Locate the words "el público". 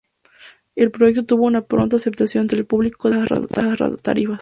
2.57-3.07